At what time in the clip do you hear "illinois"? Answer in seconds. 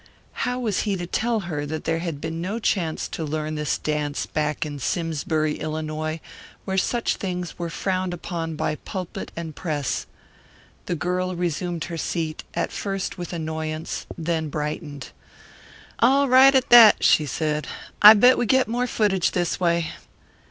5.59-6.19